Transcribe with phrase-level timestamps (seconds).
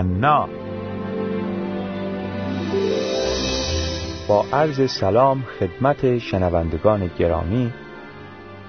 [0.00, 0.48] یوحنا
[4.28, 7.72] با عرض سلام خدمت شنوندگان گرامی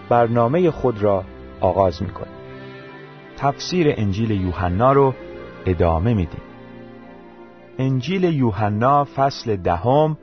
[0.09, 1.23] برنامه خود را
[1.61, 2.33] آغاز می کنیم
[3.37, 5.13] تفسیر انجیل یوحنا رو
[5.65, 6.41] ادامه میدیم.
[7.77, 10.17] انجیل یوحنا فصل دهم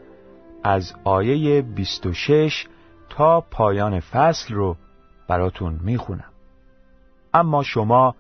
[0.65, 2.67] از آیه 26
[3.11, 4.77] تا پایان فصل رو
[5.29, 6.33] براتون می‌خونم.
[7.35, 8.15] اما شما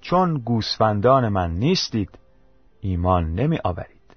[0.00, 2.18] چون گوسفندان من نیستید
[2.80, 4.16] ایمان نمی آورید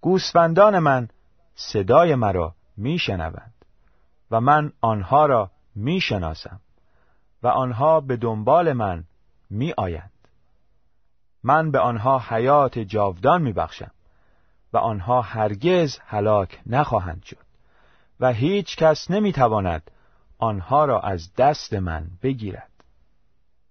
[0.00, 1.08] گوسفندان من
[1.54, 3.54] صدای مرا میشنوند
[4.30, 6.60] و من آنها را می‌شناسم
[7.42, 9.04] و آنها به دنبال من
[9.50, 10.10] می آیند.
[11.42, 13.90] من به آنها حیات جاودان می بخشم
[14.72, 17.46] و آنها هرگز هلاک نخواهند شد
[18.20, 19.90] و هیچ کس نمی تواند
[20.38, 22.70] آنها را از دست من بگیرد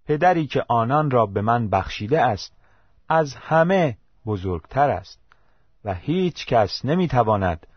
[0.06, 2.54] پدری که آنان را به من بخشیده است
[3.10, 5.20] از همه بزرگتر است
[5.86, 7.68] و هیچ کس نمی تواند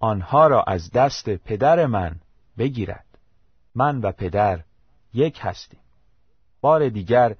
[0.00, 2.16] آنها را از دست پدر من
[2.58, 3.04] بگیرد.
[3.74, 4.60] من و پدر
[5.14, 5.80] یک هستیم.
[6.60, 7.36] بار دیگر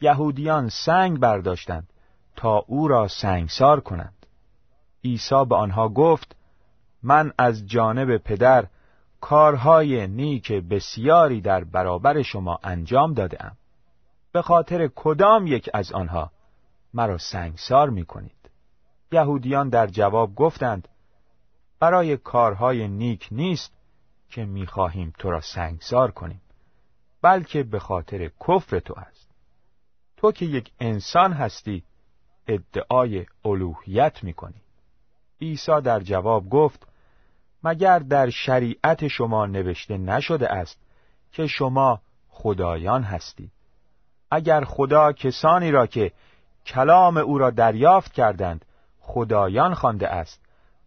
[0.00, 1.92] یهودیان سنگ برداشتند
[2.36, 4.26] تا او را سنگسار کنند.
[5.04, 6.36] عیسی به آنها گفت
[7.02, 8.66] من از جانب پدر
[9.20, 13.56] کارهای نیک بسیاری در برابر شما انجام داده ام.
[14.32, 16.30] به خاطر کدام یک از آنها
[16.96, 18.50] مرا سنگسار می کنید
[19.12, 20.88] یهودیان در جواب گفتند
[21.80, 23.72] برای کارهای نیک نیست
[24.28, 26.40] که می‌خواهیم تو را سنگسار کنیم
[27.22, 29.30] بلکه به خاطر کفر تو است.
[30.16, 31.84] تو که یک انسان هستی
[32.46, 34.62] ادعای الوهیت می‌کنی.
[35.40, 36.86] عیسی در جواب گفت
[37.64, 40.78] مگر در شریعت شما نوشته نشده است
[41.32, 43.52] که شما خدایان هستید؟
[44.30, 46.12] اگر خدا کسانی را که
[46.66, 48.64] کلام او را دریافت کردند.
[49.00, 50.40] خدایان خوانده است.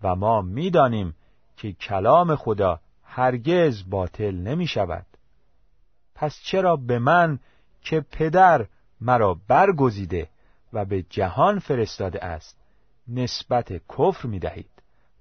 [0.03, 1.15] و ما می‌دانیم
[1.57, 5.05] که کلام خدا هرگز باطل نمی شود
[6.15, 7.39] پس چرا به من
[7.81, 8.65] که پدر
[9.01, 10.29] مرا برگزیده
[10.73, 12.57] و به جهان فرستاده است
[13.07, 14.69] نسبت کفر می دهید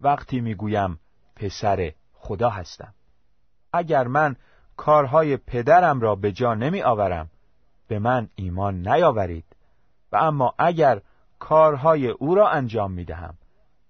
[0.00, 1.00] وقتی می گویم
[1.36, 2.94] پسر خدا هستم.
[3.72, 4.36] اگر من
[4.76, 7.30] کارهای پدرم را به جا نمی آورم
[7.88, 9.44] به من ایمان نیاورید.
[10.12, 11.00] و اما اگر
[11.38, 13.34] کارهای او را انجام می دهم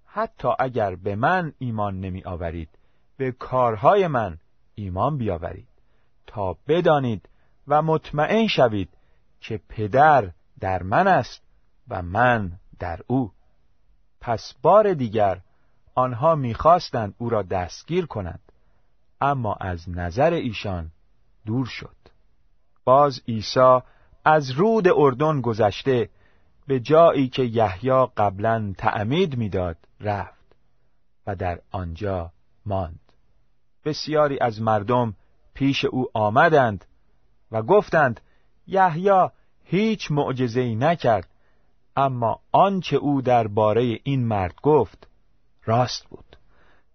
[0.07, 2.69] حتی اگر به من ایمان نمی آورید
[3.17, 4.39] به کارهای من
[4.75, 5.69] ایمان بیاورید
[6.27, 7.29] تا بدانید
[7.69, 8.89] و مطمئن شوید
[9.41, 10.31] که پدر
[10.61, 11.43] در من است
[11.89, 13.33] و من در او.
[14.21, 15.41] پس بار دیگر
[15.95, 18.53] آنها می‌خواستند او را دستگیر کنند
[19.21, 20.91] اما از نظر ایشان
[21.47, 21.97] دور شد.
[22.85, 23.79] باز عیسی
[24.31, 26.09] از رود اردن گذشته
[26.67, 30.57] به جایی که یحیی قبلا تعمید می‌داد رفت
[31.27, 32.33] و در آنجا
[32.67, 33.13] ماند.
[33.85, 35.15] بسیاری از مردم
[35.55, 36.85] پیش او آمدند
[37.53, 38.21] و گفتند
[38.67, 39.29] یحیی
[39.65, 41.29] هیچ معجزه‌ای نکرد.
[41.97, 45.09] اما آنچه او درباره این مرد گفت
[45.65, 46.37] راست بود.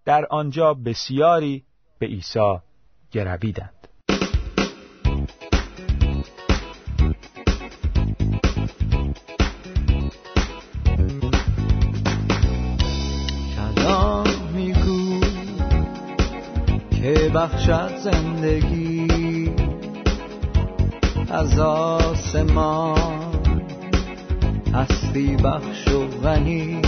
[0.04, 1.64] در آنجا بسیاری
[1.98, 2.58] به عیسی
[3.12, 3.83] گرویدند.
[17.44, 19.50] بخشد زندگی
[21.30, 22.96] از آسمان.
[24.74, 26.82] هستی بخش و غنی.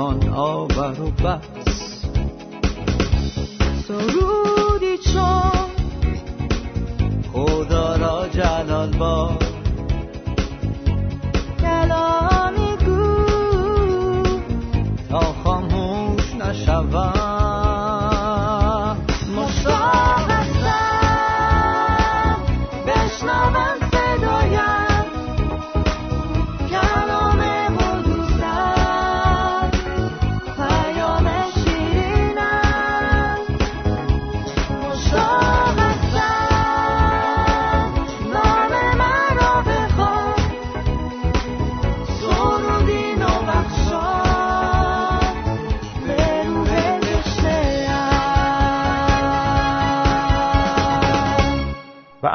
[0.00, 2.04] ایمان آور و بس.
[3.88, 5.70] سرودی چون
[7.32, 9.50] خدا را جلال باد.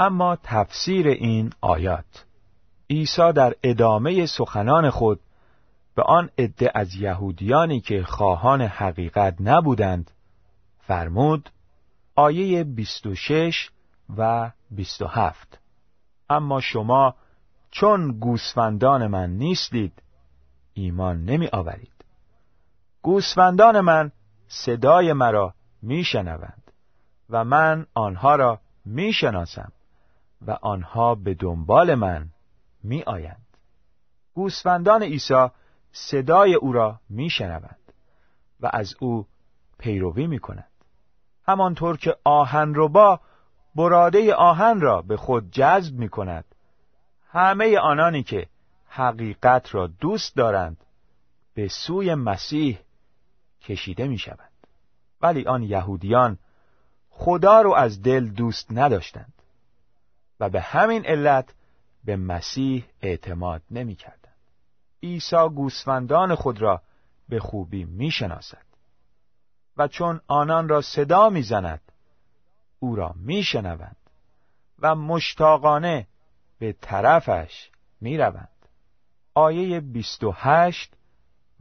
[0.06, 2.26] اما تفسیر این آیات.
[2.90, 5.20] عیسی در ادامه سخنان خود
[5.96, 10.12] به آن عده از یهودیانی که خواهان حقیقت نبودند
[10.80, 11.50] فرمود
[12.16, 13.70] آیه 26
[14.18, 15.60] و 27
[16.30, 17.16] اما شما
[17.72, 20.04] چون گوسفندان من نیستید
[20.74, 22.06] ایمان نمی آورید
[23.02, 24.12] گوسفندان من
[24.48, 26.72] صدای مرا میشنوند
[27.30, 29.72] و من آنها را می‌شناسم.
[30.48, 32.30] و آنها به دنبال من
[32.84, 33.46] می آیند.
[34.34, 35.48] گوسفندان عیسی
[35.92, 37.94] صدای او را می شنوند
[38.60, 39.28] و از او
[39.80, 40.72] پیروی می کنند.
[41.48, 43.20] همانطور که آهن با
[43.76, 46.46] براده آهن را به خود جذب می کند
[47.32, 48.48] همه آنانی که
[48.88, 50.78] حقیقت را دوست دارند
[51.54, 52.80] به سوی مسیح
[53.62, 54.52] کشیده می شوند.
[55.22, 56.38] ولی آن یهودیان
[57.10, 59.34] خدا رو از دل دوست نداشتند
[60.40, 61.54] و به همین علت
[62.06, 64.32] به مسیح اعتماد نمی کردن.
[65.04, 66.82] عیسی گوسفندان خود را
[67.30, 68.66] به خوبی می شناسد
[69.78, 71.82] و چون آنان را صدا می زند
[72.80, 73.98] او را می شنوند
[74.80, 76.08] و مشتاقانه
[76.60, 77.72] به طرفش
[78.02, 78.50] می روند.
[79.34, 80.94] آیه 28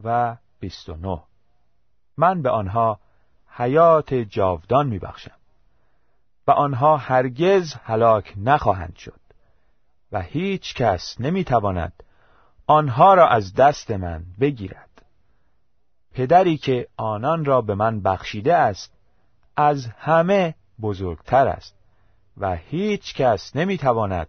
[0.05, 1.23] و 29
[2.17, 3.01] من به آنها
[3.49, 5.37] حیات جاودان می بخشم
[6.47, 9.21] و آنها هرگز هلاک نخواهند شد.
[10.13, 11.93] و هیچ کس نمی‌تواند
[12.67, 15.03] آنها را از دست من بگیرد.
[16.15, 18.93] پدری که آنان را به من بخشیده است
[19.57, 21.77] از همه بزرگتر است
[22.37, 24.29] و هیچ کس نمی‌تواند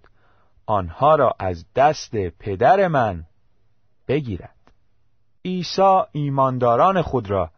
[0.65, 3.25] آنها را از دست پدر من
[4.07, 4.55] بگیرد.
[5.45, 7.51] عیسی ایمانداران خود را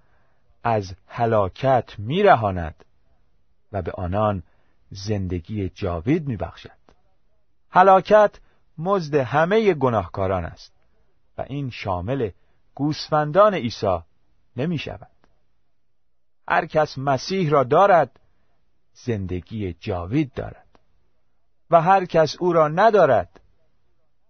[0.63, 2.85] از هلاکت میرهاند
[3.71, 4.43] و به آنان
[4.91, 6.71] زندگی جاوید میبخشد
[7.69, 8.39] هلاکت
[8.77, 10.73] مزد همه گناهکاران است
[11.37, 12.29] و این شامل
[12.75, 13.99] گوسفندان عیسی
[14.57, 15.11] نمی شود.
[16.47, 18.19] هر کس مسیح را دارد
[18.93, 20.79] زندگی جاوید دارد
[21.71, 23.39] و هر کس او را ندارد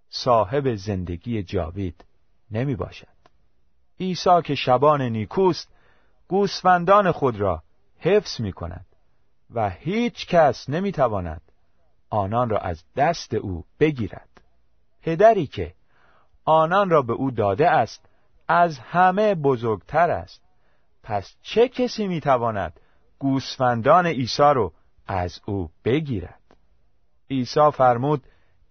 [0.10, 2.06] صاحب زندگی جاوید
[2.52, 3.18] نمی باشد.
[4.00, 5.70] عیسی که شبان نیکوست
[6.28, 7.64] گوسفندان خود را
[8.00, 8.87] حفظ می کند
[9.54, 11.42] و هیچ کس نمی‌تواند
[12.10, 14.30] آنان را از دست او بگیرد.
[15.02, 15.74] پدری که
[16.46, 18.06] آنان را به او داده است
[18.48, 20.42] از همه بزرگتر است.
[21.04, 22.80] پس چه کسی می‌تواند
[23.20, 24.72] گوسفندان عیسی را
[25.08, 26.42] از او بگیرد؟
[27.30, 28.24] عیسی فرمود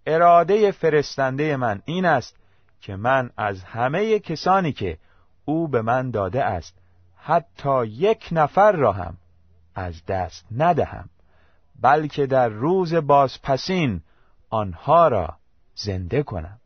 [0.06, 2.36] اراده فرستنده من این است
[2.80, 4.98] که من از همه کسانی که
[5.44, 6.78] او به من داده است
[7.16, 9.16] حتی یک نفر را هم
[9.76, 11.08] از دست ندهم
[11.80, 14.00] بلکه در روز بازپسین
[14.50, 15.36] آنها را
[15.74, 16.58] زنده کنم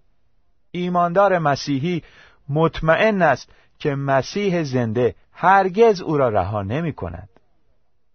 [0.71, 2.03] ایماندار مسیحی
[2.49, 7.29] مطمئن است که مسیح زنده هرگز او را رها نمی کند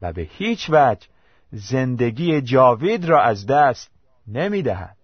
[0.02, 1.08] و به هیچ وجه
[1.52, 3.92] زندگی جاوید را از دست
[4.28, 4.98] نمی دهد.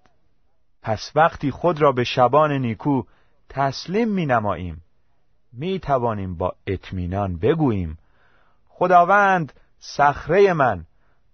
[0.81, 3.03] پس وقتی خود را به شبان نیکو
[3.49, 4.83] تسلیم می نماییم
[5.53, 7.97] می توانیم با اطمینان بگوییم
[8.69, 10.85] خداوند صخره من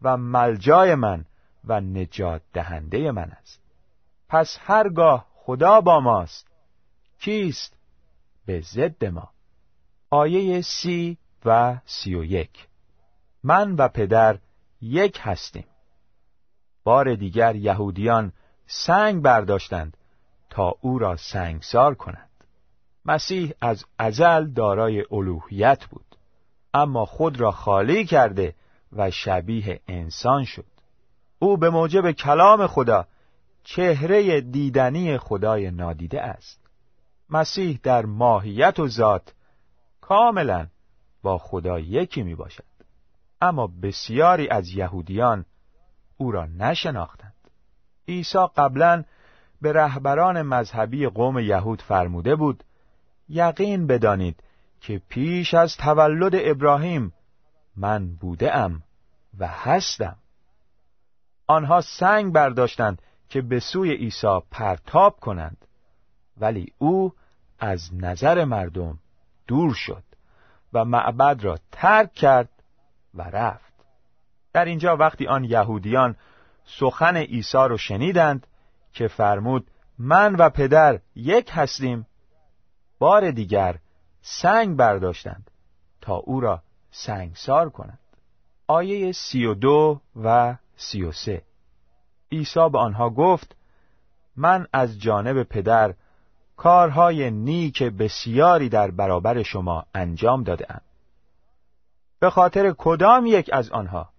[0.02, 1.26] و ملجای من
[1.64, 3.62] و نجات دهنده من است.
[4.30, 6.48] پس هرگاه خدا با ماست
[7.20, 7.78] کیست
[8.46, 9.30] به ضد ما؟
[10.10, 12.68] آیه سی و سی و یک.
[13.44, 14.40] من و پدر
[14.82, 15.66] یک هستیم.
[16.84, 18.34] بار دیگر یهودیان
[18.68, 19.98] سنگ برداشتند
[20.50, 22.30] تا او را سنگسار کنند.
[23.06, 26.07] مسیح از ازل دارای الوهیت بود.
[26.78, 28.56] اما خود را خالی کرده
[28.92, 30.66] و شبیه انسان شد.
[31.40, 33.08] او به موجب کلام خدا
[33.64, 36.60] چهره دیدنی خدای نادیده است.
[37.30, 39.34] مسیح در ماهیت و ذات
[40.02, 40.68] کاملا
[41.24, 42.64] با خدا یکی می باشد
[43.42, 45.46] اما بسیاری از یهودیان
[46.18, 47.34] او را نشناختند.
[48.08, 49.04] عیسی قبلا
[49.62, 52.64] به رهبران مذهبی قوم یهود فرموده بود
[53.30, 54.44] یقین بدانید
[54.82, 57.14] که پیش از تولد ابراهیم
[57.76, 58.84] من بوده ام
[59.40, 60.16] و هستم.
[61.48, 65.58] آنها سنگ برداشتند که به سوی عیسی پرتاب کنند
[66.38, 67.14] ولی او
[67.60, 69.00] از نظر مردم
[69.48, 70.04] دور شد
[70.74, 72.50] و معبد را ترک کرد
[73.14, 73.74] و رفت.
[74.54, 76.16] در اینجا وقتی آن یهودیان
[76.66, 78.48] سخن عیسی را شنیدند
[78.94, 82.08] که فرمود من و پدر یک هستیم
[83.00, 83.80] بار دیگر
[84.30, 85.52] سنگ برداشتند
[86.02, 88.00] تا او را سنگسار کنند.
[88.68, 91.44] آیه سی و دو و سی و سه.
[92.32, 93.56] عیسی به آنها گفت
[94.36, 95.94] من از جانب پدر
[96.58, 100.82] کارهای نیک بسیاری در برابر شما انجام دادم
[102.20, 104.10] به خاطر کدام یک از آنها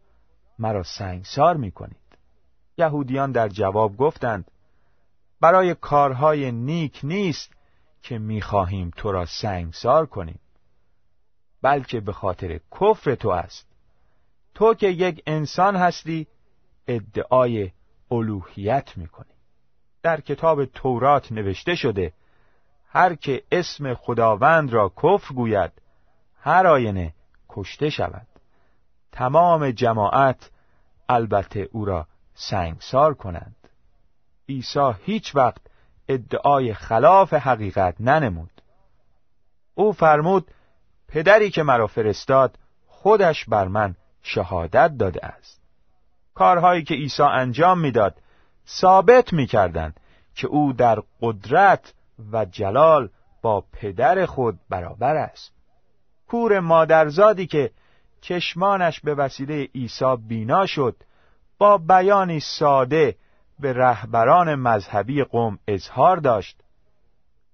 [0.59, 2.19] مرا سنگسار می کنید
[2.79, 4.51] یهودیان در جواب گفتند
[5.41, 7.58] برای کارهای نیک نیست
[8.03, 10.41] که می‌خواهیم تو را سنگسار کنیم
[11.63, 13.67] بلکه به خاطر کفر تو است.
[14.55, 16.27] تو که یک انسان هستی
[16.87, 17.71] ادعای
[18.11, 19.35] الوهیت می‌کنی.
[20.03, 22.13] در کتاب تورات نوشته شده
[22.89, 25.73] هر که اسم خداوند را کفر گوید
[26.41, 27.15] هر آینه
[27.49, 28.27] کشته شود.
[29.13, 30.51] تمام جماعت
[31.09, 33.57] البته او را سنگسار کنند.
[34.49, 35.61] عیسی هیچ وقت
[36.09, 38.63] ادعای خلاف حقیقت ننمود.
[39.75, 40.51] او فرمود
[41.09, 45.61] پدری که مرا فرستاد خودش بر من شهادت داده است.
[46.35, 48.15] کارهایی که عیسی انجام می‌داد
[48.69, 50.01] ثابت می‌کردند
[50.35, 51.95] که او در قدرت
[52.33, 53.09] و جلال
[53.43, 55.53] با پدر خود برابر است.
[56.29, 57.71] کور مادرزادی که
[58.21, 60.97] چشمانش به وسیله عیسی بینا شد
[61.59, 63.17] با بیانی ساده
[63.61, 66.61] به رهبران مذهبی قوم اظهار داشت.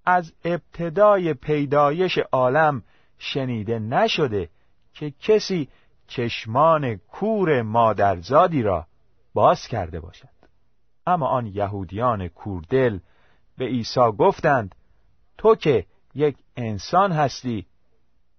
[0.05, 2.83] از ابتدای پیدایش عالم
[3.17, 4.49] شنیده نشده
[4.93, 5.69] که کسی
[6.07, 8.87] چشمان کور مادرزادی را
[9.33, 10.35] باز کرده باشد.
[11.07, 12.99] اما آن یهودیان کوردل
[13.57, 14.75] به عیسی گفتند
[15.37, 15.85] تو که
[16.15, 17.65] یک انسان هستی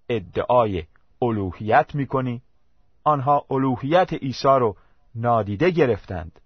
[0.08, 0.85] ادعای
[1.23, 2.42] الوهیت می‌کنی.
[3.04, 4.76] آنها الوهیت عیسی را
[5.14, 6.40] نادیده گرفتند.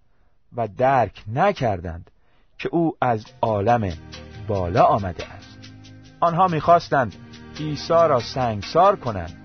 [0.57, 2.11] و درک نکردند
[2.59, 3.93] که او از عالم
[4.49, 5.59] بالا آمده است.
[6.21, 7.15] آنها می‌خواستند
[7.61, 9.37] عیسی را سنگسار کنند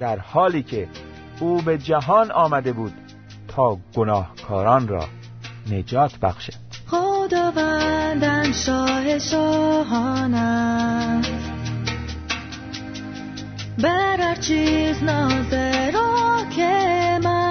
[0.00, 0.88] در حالی که
[1.40, 2.94] او به جهان آمده بود
[3.48, 5.04] تا گناهکاران را
[5.70, 6.66] نجات بخشد.
[6.86, 11.30] خداوندم شاه شاهان است
[13.82, 15.92] بر هر چیز ناظر
[16.56, 17.45] که من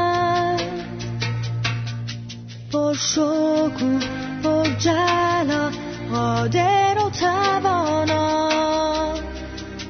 [2.76, 4.00] پر شکوه
[4.44, 5.72] پر جلال
[6.12, 8.50] قادر و توانا.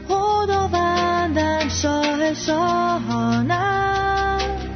[0.08, 4.68] خداوندم شاه شاهان است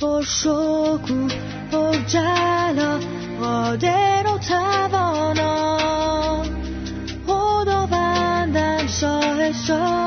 [0.00, 1.28] پر شکوه
[1.72, 3.00] پر جلال
[3.40, 6.42] قادر و توانا.
[7.26, 10.01] خداوندم شاه شاهان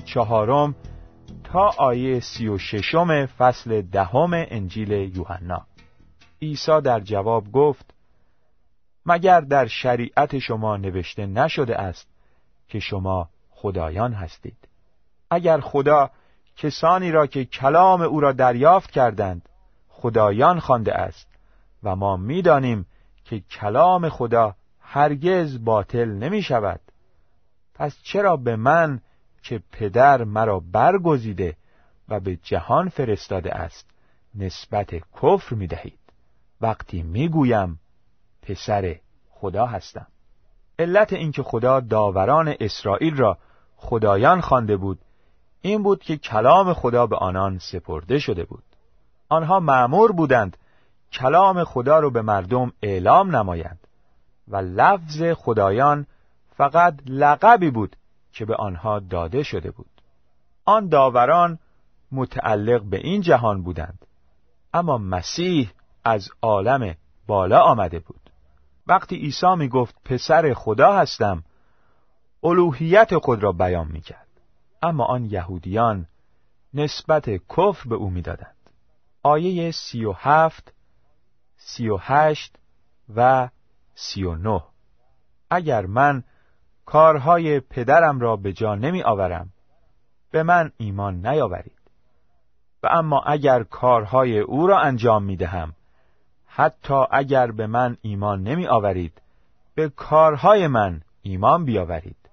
[0.00, 0.74] چهارم
[1.44, 5.66] تا آیه سی و ششم فصل دهم انجیل یوحنا.
[6.42, 7.94] عیسی در جواب گفت
[9.06, 12.08] مگر در شریعت شما نوشته نشده است
[12.68, 14.68] که شما خدایان هستید؟
[15.30, 16.10] اگر خدا
[16.56, 19.48] کسانی را که کلام او را دریافت کردند
[19.88, 21.28] خدایان خوانده است
[21.82, 22.86] و ما می‌دانیم
[23.24, 26.80] که کلام خدا هرگز باطل نمی شود
[27.74, 29.00] پس چرا به من
[29.42, 31.56] که پدر مرا برگزیده
[32.08, 33.90] و به جهان فرستاده است
[34.34, 35.98] نسبت کفر می دهید
[36.60, 37.80] وقتی می گویم
[38.42, 38.96] پسر
[39.30, 40.06] خدا هستم.
[40.78, 43.38] علت اینکه خدا داوران اسرائیل را
[43.76, 44.98] خدایان خوانده بود
[45.60, 48.62] این بود که کلام خدا به آنان سپرده شده بود.
[49.28, 50.56] آنها معمور بودند
[51.12, 53.78] کلام خدا را به مردم اعلام نمایند
[54.48, 56.06] و لفظ خدایان
[56.56, 57.96] فقط لقبی بود
[58.32, 60.02] که به آنها داده شده بود.
[60.64, 61.58] آن داوران
[62.12, 64.06] متعلق به این جهان بودند
[64.74, 65.70] اما مسیح
[66.04, 66.94] از عالم
[67.26, 68.30] بالا آمده بود.
[68.86, 71.44] وقتی عیسی می گفت پسر خدا هستم
[72.44, 74.26] الوهیت خود را بیان می کرد
[74.82, 76.06] اما آن یهودیان
[76.74, 78.56] نسبت کفر به او می‌دادند.
[79.22, 80.72] آیه سی و هفت
[81.56, 82.56] سی و هشت
[83.14, 83.48] و
[83.94, 84.62] سی و نه.
[85.50, 86.24] اگر من
[86.92, 89.50] کارهای پدرم را به جا نمی آورم
[90.30, 91.80] به من ایمان نیاورید.
[92.82, 95.72] و اما اگر کارهای او را انجام می دهم
[96.46, 99.22] حتی اگر به من ایمان نمی آورید
[99.74, 102.30] به کارهای من ایمان بیاورید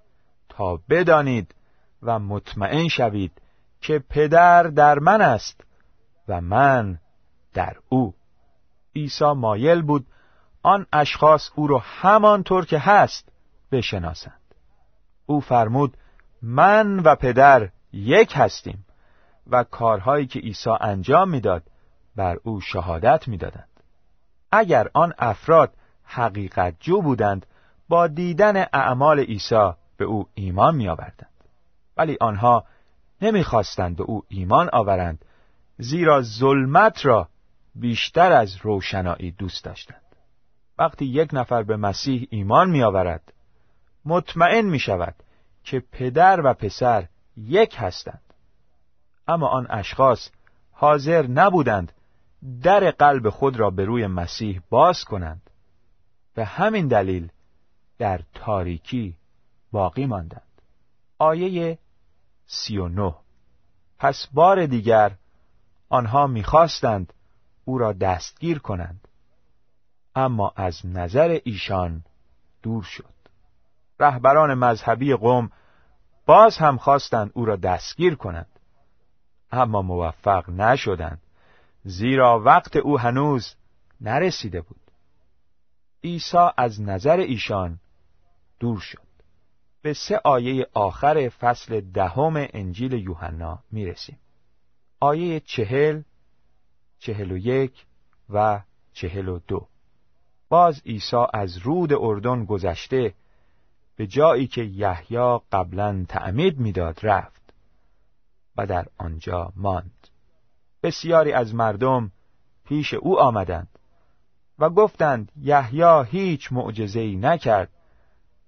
[0.48, 1.54] تا بدانید
[2.02, 3.32] و مطمئن شوید
[3.80, 5.64] که پدر در من است
[6.28, 6.98] و من
[7.54, 8.14] در او.
[8.96, 10.06] عیسی مایل بود
[10.62, 13.32] آن اشخاص او را همانطور که هست
[13.72, 14.47] بشناسند.
[15.28, 15.96] او فرمود
[16.42, 18.84] من و پدر یک هستیم
[19.46, 21.62] و کارهایی که عیسی انجام می‌داد
[22.16, 23.68] بر او شهادت می‌دادند
[24.52, 25.72] اگر آن افراد
[26.04, 27.46] حقیقت جو بودند
[27.88, 31.44] با دیدن اعمال عیسی به او ایمان می آوردند.
[31.96, 32.64] ولی آنها
[33.22, 35.24] نمی‌خواستند به او ایمان آورند
[35.78, 37.28] زیرا ظلمت را
[37.74, 40.02] بیشتر از روشنایی دوست داشتند
[40.78, 43.32] وقتی یک نفر به مسیح ایمان می آورد
[44.08, 45.14] مطمئن می شود
[45.64, 48.34] که پدر و پسر یک هستند.
[49.28, 50.30] اما آن اشخاص
[50.72, 51.92] حاضر نبودند
[52.62, 55.50] در قلب خود را به روی مسیح باز کنند
[56.34, 57.28] به همین دلیل
[57.98, 59.16] در تاریکی
[59.72, 60.62] باقی ماندند.
[61.18, 61.78] آیه
[62.46, 63.14] سی و نه.
[63.98, 65.16] پس بار دیگر
[65.88, 67.12] آنها می‌خواستند
[67.64, 69.08] او را دستگیر کنند
[70.14, 72.04] اما از نظر ایشان
[72.62, 73.17] دور شد.
[74.00, 75.50] رهبران مذهبی قوم
[76.26, 78.58] باز هم خواستند او را دستگیر کنند.
[79.52, 81.20] اما موفق نشدند.
[81.84, 83.54] زیرا وقت او هنوز
[84.00, 84.80] نرسیده بود.
[86.04, 87.80] عیسی از نظر ایشان
[88.60, 89.08] دور شد.
[89.82, 94.18] به سه آیه آخر فصل دهم انجیل یوحنا می رسیم.
[95.00, 96.02] آیه چهل،
[96.98, 97.86] چهل و یک
[98.30, 98.60] و
[98.92, 99.66] چهل و دو.
[100.48, 103.14] باز عیسی از رود اردن گذشته
[103.98, 107.42] به جایی که یحیی قبلا تعمید می‌داد رفت
[108.56, 110.08] و در آنجا ماند.
[110.82, 112.12] بسیاری از مردم
[112.64, 113.78] پیش او آمدند
[114.58, 117.70] و گفتند یحیی هیچ معجزه‌ای نکرد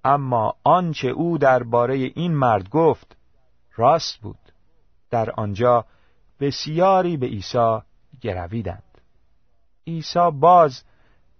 [0.04, 3.16] اما آنچه او درباره این مرد گفت
[3.76, 4.52] راست بود.
[5.10, 5.84] در آنجا
[6.40, 7.78] بسیاری به عیسی
[8.20, 9.00] گرویدند.
[9.86, 10.82] عیسی باز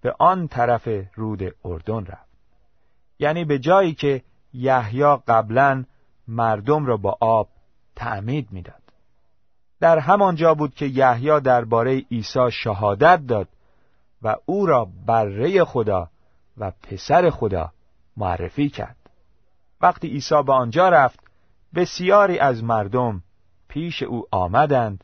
[0.01, 2.30] به آن طرف رود اردن رفت.
[3.21, 4.21] یعنی به جایی که
[4.53, 5.83] یحیی قبلا
[6.27, 7.47] مردم را با آب
[7.95, 8.81] تعمید می‌داد.
[9.79, 13.47] در همانجا بود که یحیی درباره عیسی شهادت داد
[14.21, 16.09] و او را بره خدا
[16.57, 17.71] و پسر خدا
[18.17, 18.97] معرفی کرد.
[19.81, 21.19] وقتی عیسی به آنجا رفت
[21.75, 23.23] بسیاری از مردم
[23.67, 25.03] پیش او آمدند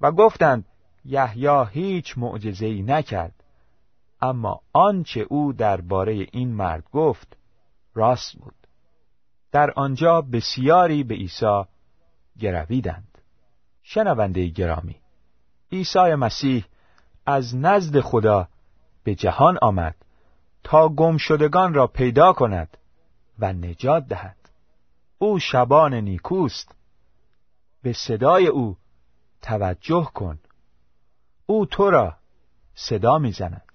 [0.00, 0.64] و گفتند
[1.04, 3.34] یحیی هیچ معجزه‌ای نکرد.
[4.20, 7.36] اما آنچه او درباره این مرد گفت
[7.94, 8.54] راست بود.
[9.52, 11.62] در آنجا بسیاری به عیسی
[12.38, 13.18] گرویدند.
[13.82, 14.96] شنونده گرامی
[15.72, 16.64] عیسی مسیح
[17.26, 18.48] از نزد خدا
[19.04, 19.94] به جهان آمد
[20.64, 22.76] تا گمشدگان را پیدا کند
[23.38, 24.36] و نجات دهد.
[25.18, 26.74] او شبان نیکوست.
[27.82, 28.76] به صدای او
[29.42, 30.38] توجه کن.
[31.46, 32.16] او تو را
[32.74, 33.65] صدا می‌زند.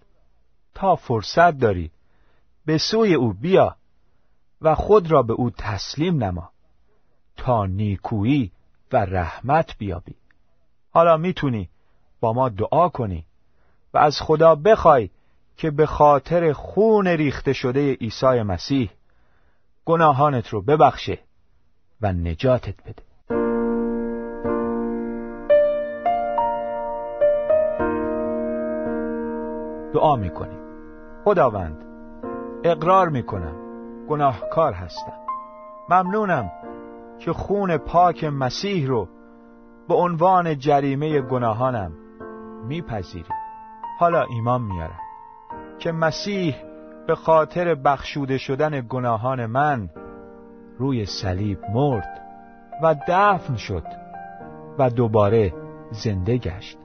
[0.81, 1.91] تا فرصت داری.
[2.65, 3.75] به سوی او بیا
[4.61, 6.49] و خود را به او تسلیم نما.
[7.37, 8.51] تا نیکویی
[8.91, 10.15] و رحمت بیابی.
[10.91, 11.69] حالا می‌تونی
[12.19, 13.25] با ما دعا کنی
[13.93, 15.09] و از خدا بخوای
[15.57, 18.89] که به خاطر خون ریخته شده عیسی مسیح
[19.85, 21.19] گناهانت رو ببخشه
[22.01, 23.03] و نجاتت بده.
[29.93, 30.70] دعا می‌کنیم.
[31.23, 31.77] خداوند.
[32.63, 33.55] اقرار می‌کنم.
[34.09, 35.13] گناهکار هستم.
[35.89, 36.51] ممنونم
[37.19, 39.07] که خون پاک مسیح رو
[39.87, 41.91] به عنوان جریمه گناهانم
[42.67, 43.29] میپذیری.
[43.99, 44.99] حالا ایمان میارم
[45.79, 46.55] که مسیح
[47.07, 49.89] به خاطر بخشوده شدن گناهان من
[50.77, 52.21] روی صلیب مرد
[52.83, 53.83] و دفن شد
[54.79, 55.53] و دوباره
[55.91, 56.77] زنده گشت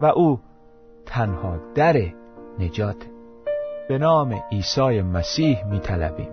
[0.00, 0.40] و او
[1.06, 1.96] تنها در
[2.58, 3.17] نجات
[3.88, 6.30] به نام عیسی مسیح می طلبیم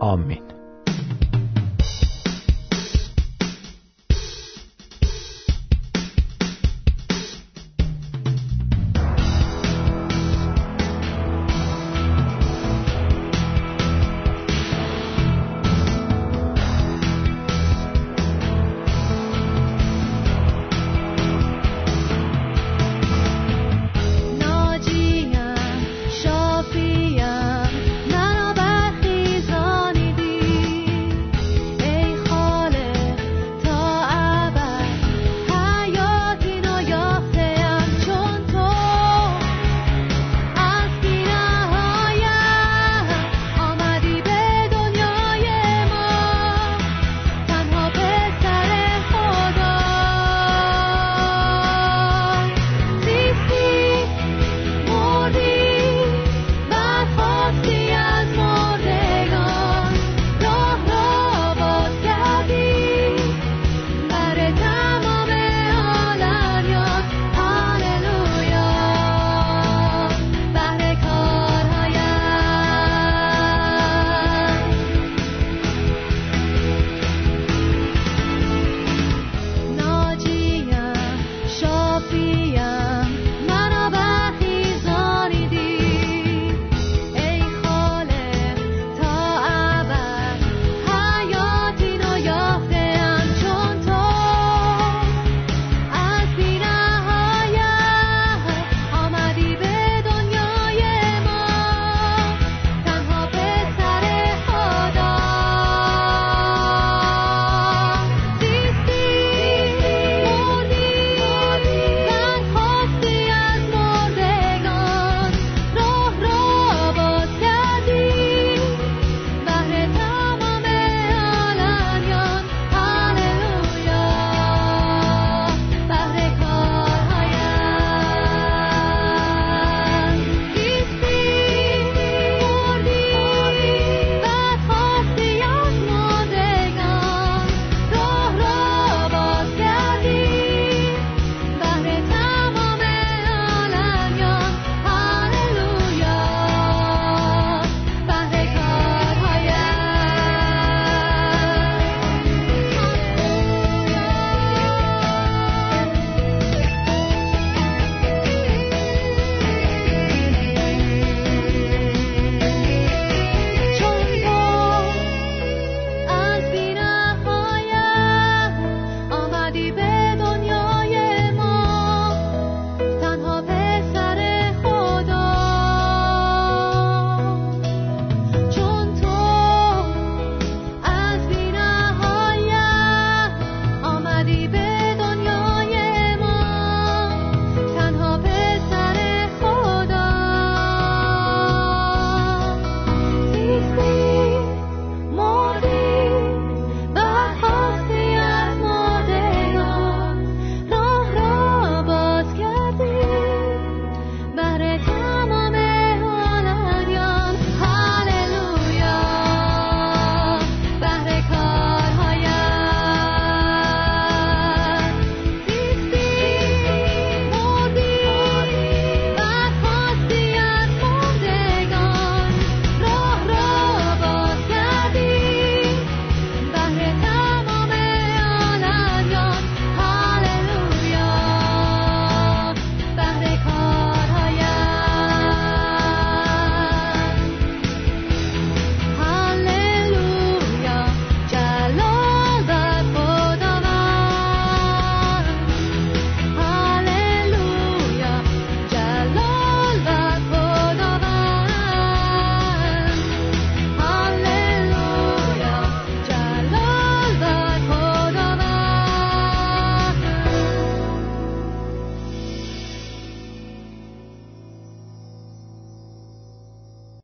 [0.00, 0.55] آمین.